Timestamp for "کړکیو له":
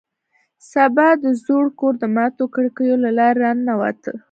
2.55-3.09